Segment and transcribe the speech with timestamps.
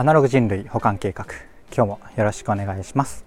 [0.00, 1.26] アナログ人類保管計画。
[1.74, 3.24] 今日もよろしくお願いします。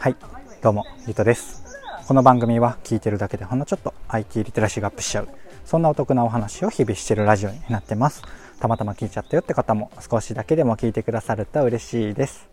[0.00, 0.16] はい。
[0.60, 1.62] どうもゆとです。
[2.08, 5.28] この番組は聞いてるだけでほんのちょっと IT リテラシーがアップしちゃう。
[5.64, 8.24] そんなお得なお話を日々してるラジオになってます。
[8.58, 12.48] たまたま聞いちゃったよって方も少しだけでも聞いてくださると嬉しいです。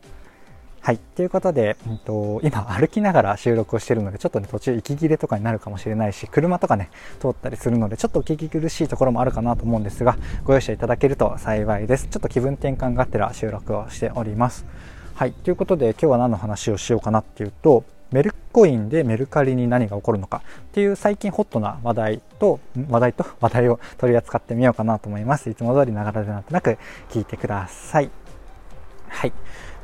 [0.85, 0.97] はい。
[0.97, 6.89] ということで、うんと、今歩きながら収録をしているので、ちょっとね、途中息切れとかになるかもしれないし、車とかね、
[7.21, 12.09] 通ったりするので、ちょっとお聞き苦しいところもあるかなと思うんですが、ご容赦いただけると幸いです。
[12.09, 14.65] ちょっと気分転換があってら収録をしております。
[15.15, 15.31] はい。
[15.31, 25.49] ということで、今日は何の話をしようかなっていうと、メルコインでメルカリに何が起こるのかっていう最近ホットな話題と、話題と 話題を取り扱ってみようかなと思います。
[25.49, 26.77] いつも通りながらでなんとなく
[27.09, 28.11] 聞いてください。
[29.07, 29.31] はい。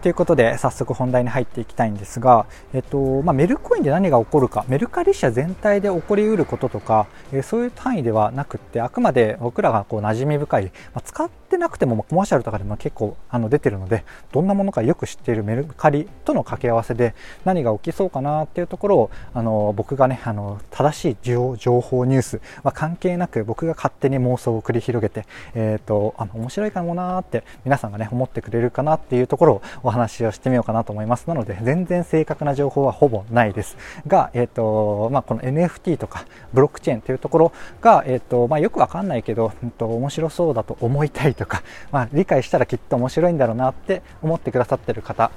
[0.01, 17.13] ということで早速本題に入っていきたいんですが、えっとまあ、メルコインで何が起こるかメルカリ社全体で起こりうることとか、え、そういう単位ではなくってあくまで僕らがこう馴染み深い、まあ、使ってなくてもコマーシャルとかでも結構あの出てるのでどんなものかよく知っているメルカリとの掛け合わせで
[17.45, 31.27] 何が起きそうかなっていうところをあの僕がねあの正しい情報ニュースは関係なく僕が勝手に妄想を繰り広げて、えーと、あの面白いかもなーって皆さんがね思ってくれるかなっていうところをお話をしてみようかなと思います。
[31.27, 33.77] なので、全然正確な情報はほぼないです。
[34.07, 37.51] が、え、ー、と、まあ、この NFT とかブロックチェーンというところ
[37.81, 45.31] が、え、ー、と、まあ、よくわかんないけど、うんと、面白そうだと思いたいとか、まあ、理解したらきっと面白いんだろうなって思ってくださってる方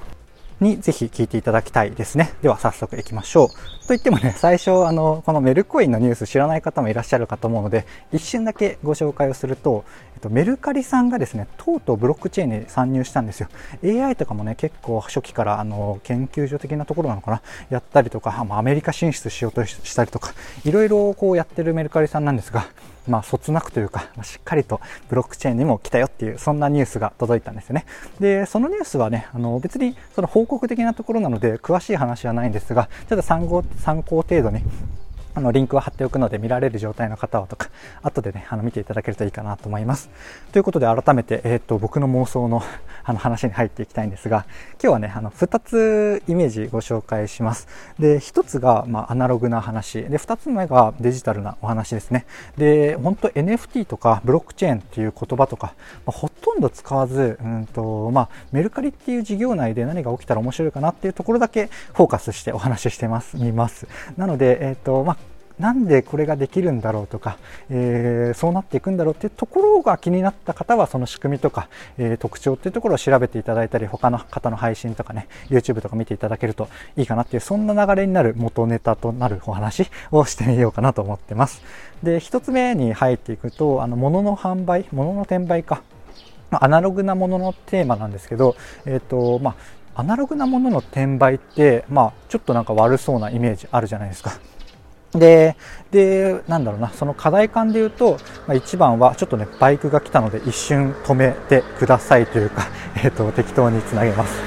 [0.59, 2.33] にぜひ聞いていただきたいですね。
[2.41, 3.87] では早速いきましょう。
[3.87, 9.83] といってもね、最初、あの、このメルコインのニュース知らない方もいらっしゃるかと思うので、一瞬だけご紹介をすると、
[10.15, 13.49] えっと、メルカリさんがですね、とうとうブロックチェーンに参入したんですよ。
[13.83, 22.67] AI とかもね、結構初期から、あの、研究所的なところなのかな、やったりとか、アメリカ進出しようとしたりとか、いろいろこうやってるメルカリさんなんですが、
[23.07, 27.85] まあ、そつなくというか、しっかりとブロックチェーンにも来たよっていう、そんなニュースが届いたんですよね。
[28.19, 34.61] で、そのニュースはね、あの、別にその報告的なところなので、詳しい話はないんですが、ちょっと参考、参考程度に
[35.35, 37.69] あの、リンクを貼っておくので見られる状態の方はとか、
[38.03, 40.09] 後でね、あの、見ていただけるといいかなと思います。
[40.51, 42.61] ということで、改めて、えっ、ー、と、僕の妄想の
[43.03, 44.45] あの、話に入っていきたいんですが、
[44.81, 47.67] 今日はね、あの、二つイメージご紹介します。
[47.99, 50.03] で、一つが、まあ、アナログな話。
[50.03, 52.25] で、二つ目がデジタルなお話ですね。
[52.57, 55.73] で、本当 NFT とか、ブロックチェーンっていう言葉とか、
[56.05, 63.87] まあ、ほとんど使わず、うんと、まあ、メルカリっていう事業内で何が起きたら面白いかなっていうところだけフォーカスしてお話ししてます、見ます。
[64.17, 65.17] なので、えっ、ー、と、まあ、
[65.59, 67.37] なんでこれができるんだろうとか、
[67.69, 81.61] えー、そうなっていくんだろうっていうところが気になった方はその仕組みとか、えー、特徴っていうところを調べていただいたり他の方の配信とかね YouTube とか見ていただけるといいかなっていうそんな流れになる元ネタとなるお話をしてみようかなと思ってます
[82.01, 85.83] で1つ目に入っていくとあの物の販売物の転売か
[86.59, 89.55] アナログなもののテーマなんですけど、えっ、ー、とま
[89.95, 94.31] あ、アナログなものの転売って、まあ、ちょっとなんか悪そうなイメージあるじゃないですか。
[95.15, 95.55] で、
[95.91, 102.67] で、なんだろうな、その課題感で言うと、まあ、一番はちょっとね、バイクが来たので一瞬止めてくださいというか、
[103.03, 104.41] えっ、ー、と、適当につなげます。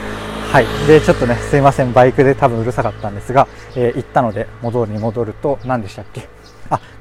[0.52, 0.66] はい。
[0.86, 6.28] で、ちょっとね、すいません、バイクで多分うるさかったんですが、えー、行ったので戻るに戻ると、何でしたっけ、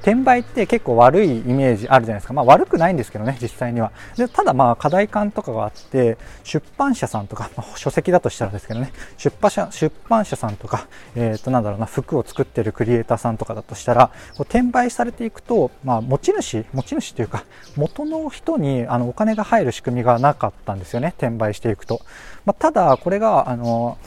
[0.06, 2.34] 転売って結構悪いイメージあるじゃないですか。
[2.34, 3.92] まあ悪くないんですけどね、実際には。
[4.16, 17.44] でただまあ課題感とかがあって、出版社さんとか、まあ、書籍だとしたらですけどね、出版社、出版社さんとか、え、ー、となんだろうな、服を作ってるクリエイターさんとかだとしたら、こう転売されていくと、まあ持ち主、持ち主というか、
[17.76, 22.02] 元の人にあのお金が入る仕組みがなかったんですよね、転売していくと。
[22.46, 23.98] まあ、ただ、これが、あの、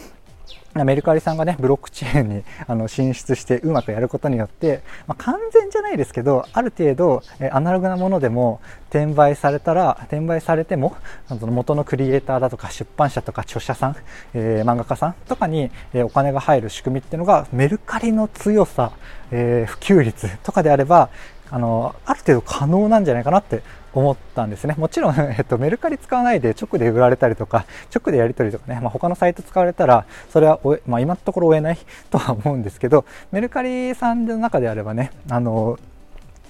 [0.85, 10.97] メルカリさんがね、ブロックチェーンにあの進出してうまくやることによって、まあ、完全じゃないですけど、ある程度、えアナログなものでも転売されたら、転売されても、
[11.29, 13.97] その元のクリエイターだとか出版社とか著者さん、
[14.35, 18.93] えー、漫画家さんとかに、え、お金が入る仕組みっていうのがメルカリの強さ、
[19.31, 21.11] えー、普及率とかであれば、
[21.51, 23.63] あの、ある程度可能なんじゃないかなって
[23.99, 24.75] 思ったんですね。
[24.79, 27.65] もちろん、 えっと、メルカリ使わないで直で売られたりとか、
[27.95, 31.79] 直でやり取りとかね、まあ、他のサイト使われたら、それはまあ、今のところ追えない
[32.11, 35.79] とは思うんですけど、メルカリさんの中であればね、あの、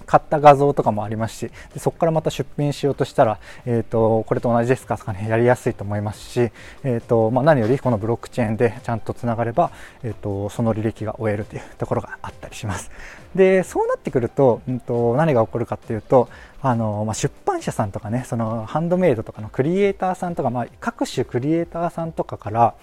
[0.09, 4.97] 買った画像とかもありますしでそこからまた出品しようとしたら、えーと、これと同じですか？
[4.97, 6.51] とかねやりやすいと思いますし、
[6.83, 9.71] えーとまあ、何よりこのブロックチェーンでちゃんとつながれば、
[10.03, 12.91] えーと、その履歴が追えるというところがあったりします。
[13.35, 16.31] でそうなってくると,、うんと、何が起こるかっていうと
[16.63, 22.75] あの、まあ、出版社さんとかねそのハンドメイドとかのクリエイターさんとか、まあ、各種クリエイターさんとかから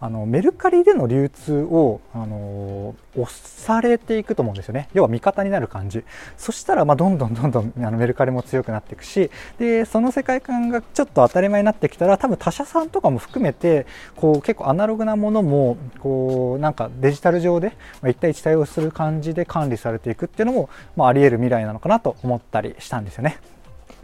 [0.00, 6.04] あのメルカリでの流通をあの押されていくと思うんですよね要は味方になる感じ
[6.38, 13.86] そしたらまどんどんどんどんあのメルカリも強くなっていくしでその世界観がちょっと当たり前になってきたら多分他社さんとかも含めて
[14.16, 23.38] こう結構アナログなものもこうなんかデジタル上でま1対1対応する感じで管理されていくっていうのも、まあ、あり得る未来なのかなと思ったりしたんですよね。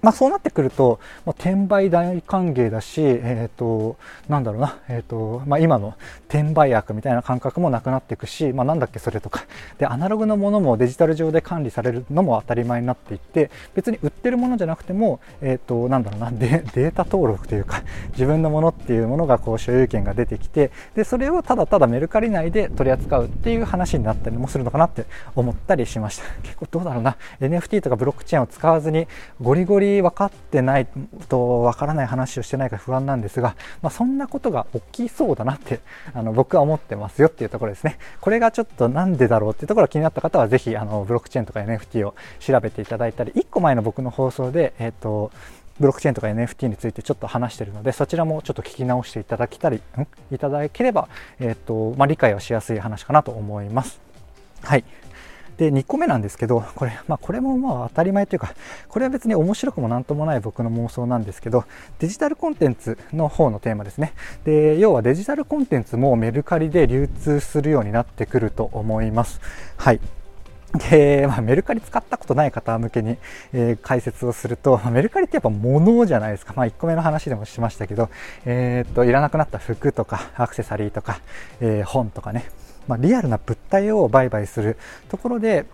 [0.06, 3.96] まあ、そうなってくると、まあ、転売大歓迎だし、えーと、
[4.28, 5.96] なんだろうな、えーとまあ、今の
[6.28, 9.44] 転売悪みたいな感覚もなくなっていくし、まあ、なんだっけそれとか。
[9.78, 17.82] でアナログのものもデジタル上で管理されるのも当たり前になっていって別に売ってるものじゃなくても、えーと、なんだろうなデータ登録というか
[18.12, 26.22] 自分のものっていうものがこう所有権が出てきてでそれをただただメルカリ内で取り扱うっていう話になったりもするのかなって思ったりしました。
[26.44, 27.16] 結構どうだろうな。
[27.40, 29.08] NFT とかブロックチェーンを使わずに
[29.40, 30.86] ゴリゴリ分かってない
[31.28, 35.80] と分からない話をしてないか不安なんですが、まあ、そんなことが起きそうだなって
[36.14, 37.98] あの僕は思ってますよっていうところですね。
[38.20, 45.30] これがちょっとなんでだろうっていうところが気になった方はぜひあのブロックチェーンとか NFT を調べていただいたり1個前の僕の放送で、えっ、ー、と
[45.78, 50.34] ブロックチェーンとか NFT についてちょっと話しているのでそちらもちょっと聞き直していただけたりん？
[50.34, 51.08] いただければ、
[51.38, 54.00] えーとまあ、理解はしやすい話かなと思います。
[54.62, 54.84] はい。
[55.56, 58.54] で2個目なんですけどこれ,、まあ、これもまあ当たり前というか
[58.88, 61.64] これは別に面白くもなんともない僕の妄想なんですけど
[61.98, 64.12] デジタルコンテンツの方のテーマですね。
[64.44, 69.40] で要はデジタルコンテンツもメルカリで流通するようになってくると思います。
[69.76, 70.00] はい。
[70.78, 73.16] で、まあ、メルカリ使ったことない方向けに、
[73.52, 76.52] えー、解説をすると、メルカリってやっぱ物じゃないですか。
[76.56, 78.10] まあ、1個目の話でもしましたけど、
[78.44, 81.20] えー、っと、いらなくなった服とか、アクセサリーとか、
[81.60, 82.44] えー、本とかね、
[82.88, 84.76] まあ、リアルな物体を売買する
[85.08, 85.66] ところで、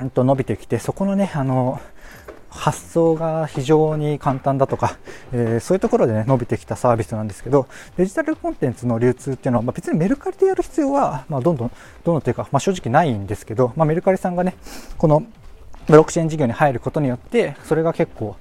[0.00, 1.80] うん、と伸びてきてそこのねあの
[2.52, 4.98] 発想が非常に簡単だとか、
[5.32, 7.66] えー、そういうところでね伸びてきたサービスなんですけど
[7.96, 14.54] デジタルコンテンツの流通っていうのは、まあ、別にメルカリでやる必要は、まあ、どんどんどんどんというか、まあ、正直ないんですけど、まあ、メルカリさんがね
[14.98, 15.24] この
[15.86, 18.36] ブロックチェーン事業に入ることによってそれが結構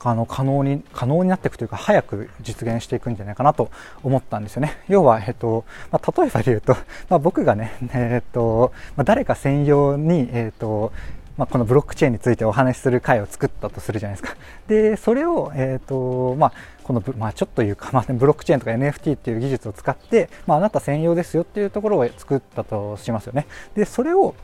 [0.00, 3.70] あの可能に可能になっていくというか早く実現していくんじゃないかなと
[4.02, 4.78] 思ったんですよね。
[4.88, 6.74] 要は、えっとまあ、例えばで言うと、
[7.08, 10.92] まあ、僕がね、えっとまあ、誰か専用に、えっと
[11.36, 14.38] まあ、このブロックチェーンについてお話しする会を作ったとするじゃないですか。
[14.68, 16.52] で、それを、えっ、と、まあ、
[16.82, 23.46] この、まあ、ちょっというか、まあ、ブロックチェーンとか NFT っていう技術を使って、まあ、あなた専用ですよっていうところを作ったとしますよね。
[23.74, 24.34] で、それを、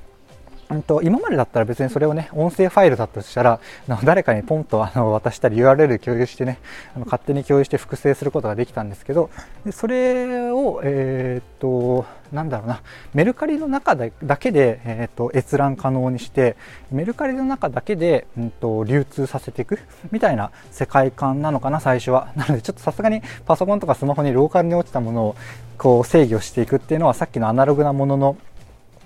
[0.72, 3.60] うんと、今までだったら別にそれをね、音声ファイルだとしたら、
[4.04, 6.58] 誰かにポンとあの渡したり URL 共有してね、
[6.96, 9.30] あの勝手に共有して複製することができたんですけど、
[9.64, 12.80] でそれを、え、っと、なんだろうな、
[13.14, 16.56] メルカリの中だけで、え、っと閲覧可能にして、
[16.90, 19.78] メルカリの中だけで、うんと、流通させていく
[20.10, 22.32] みたいな世界観なのかな、最初は。
[22.36, 25.36] なので、ちょっとさすがにパソコンとかスマホにローカルに落ちたものを
[25.78, 28.36] こう制御していくっていうのは、さっきのアナログなものの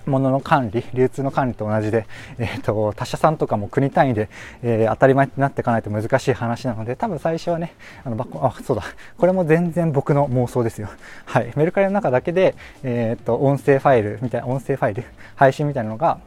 [0.06, 2.06] 物の管理、 流通の管理と同じで、
[2.38, 4.28] えーと、他社さんとかも国単位で、
[4.62, 7.74] えー、当たり前になっていかないと難しい話なので、多分最初はね、
[8.04, 8.82] あのあそうだ、
[9.18, 10.88] これも全然僕の妄想ですよ。
[11.24, 15.04] はい、メルカリの中だけで、えーと音声ファイルみたいな、音声ファイル、
[15.34, 16.18] 配信みたいなのが、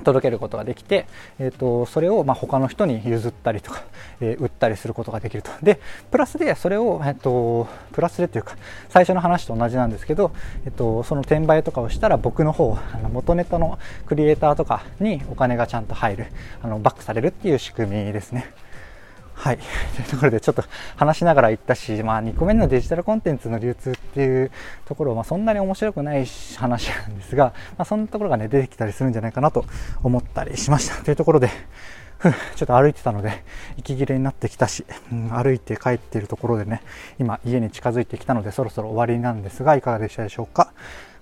[0.00, 1.06] 届けることができて、
[1.38, 3.82] えーと、それをまあ他の人に譲ったりとか、
[4.20, 5.50] えー、売ったりすることができると。
[5.62, 5.80] で、
[6.10, 8.56] プラスでそれを、えーと、プラスでというか、
[8.88, 10.32] 最初の話と同じなんですけど、
[10.64, 16.26] えーと、その転売とかをしたら僕の方、あの元ネタのクリエイターとかにお金がちゃんと入る、
[16.62, 18.52] あのバックされるっていう仕組みですね。
[19.40, 19.56] はい。
[19.56, 20.62] というところでちょっと
[20.96, 24.50] 話しながら言ったし、まあ2個目のデジタルコンテンツの流通っていう
[24.84, 26.26] ところは、まあそんなに面白くない
[26.58, 29.64] 話なんですが、まあそんなところがね、出てきたりするんじゃないかなと
[30.02, 31.02] 思ったりしました。
[31.02, 31.48] というところで、
[32.56, 33.42] ちょっと歩いてたので、
[33.78, 36.82] 息切れになってきたし、うん、歩いて帰っているところでね、
[37.18, 40.70] 今家に近づいてきたのでそろそろ終わりなんですが、いかがでしたでしょうか？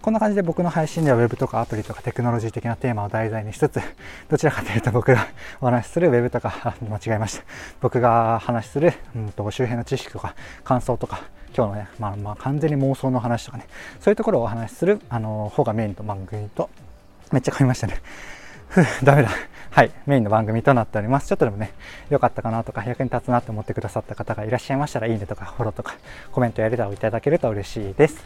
[0.08, 3.78] こんな感じで僕の配信では Web とかアプリとかテクノロジー的なテーマを題材にしつつ、
[4.30, 5.26] どちらかというと僕が
[5.60, 7.44] お話しする Web とか、間違えました。
[7.82, 10.34] 僕が話しする、うんと、周辺の知識とか
[10.64, 11.20] 感想とか、
[11.54, 13.66] 今日のね、まあ、まあ完全に妄想の話とかね、
[14.00, 16.70] そういうところをお話しする、あの、方がメインの番組と、
[17.30, 18.00] めっちゃ噛みましたね。
[18.70, 19.28] ふダメだ。
[19.70, 21.28] はい、メインの番組となっております。
[21.28, 21.74] ちょっとでもね、
[22.08, 25.96] 良かったかなとか、役に立つなって思ってくださった方がいらっしゃいましたら、いいねとか、フォローとか、
[26.32, 28.24] コメントやレターをいただけると嬉しいです。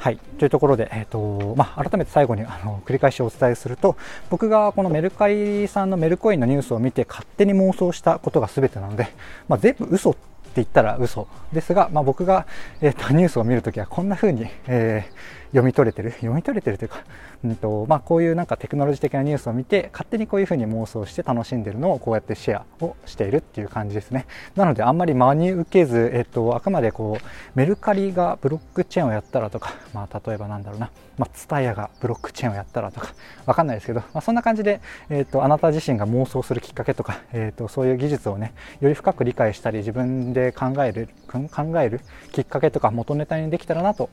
[0.00, 3.98] はい、というところで、えーとまあ、改めて最後にあの繰り返しお伝えすると
[4.30, 9.08] 僕がこのメルカリさんのメルコインのニュースを見て勝手に妄想したことが全てなので、
[9.46, 10.20] まあ、全部嘘って
[10.54, 12.46] 言ったら嘘ですが、まあ、僕が、
[12.80, 16.12] えーと、ニュースを見るときはこんな風に、えー読み取れてる？
[16.20, 17.04] 読み取れてるというか、
[17.44, 24.26] うんとまあ、こういうなんかテクノロジー的なニュースを見て勝手にこういうふうに妄想して楽しんでるのをこうやってシェアをしているっていう感じですね。
[24.56, 33.12] なのであんまり真に受けず、えっと、あくまでこうメルカリがブロックチェーンをやったらとか、まあ、例えばなんだろうな、まあ、ツタヤがブロックチェーンをやったらとか
[33.46, 42.00] わかんないですけど、まあ、そんな感じで、えっと、あなた自身が妄想するきっかけとか、えっと、そういう技術をねより深く理解したり自分で考える考える
[42.32, 44.10] きっかけとか元ネタにできたらなと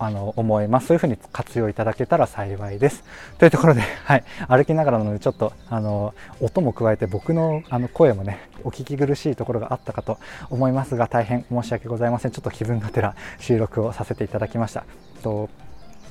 [0.00, 0.88] あの思います。
[0.88, 3.04] そういうふうに活用いただけたら幸いです。
[3.38, 12.30] というところで、 はい、歩きながらなのでちょっとあの音も加えて僕のあの声もねお聞き苦しいところがあったかと思いますが大変申し訳ございません。
[12.30, 14.84] ちょっと気分がてら収録をさせていただきました。
[15.22, 15.50] と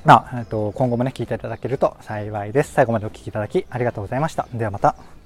[0.06, 2.74] まあ、えっと今後もね聞いていただけると幸いです。
[2.74, 4.48] 最後までお聴きいただきありがとうございました。
[4.54, 5.19] ではまた。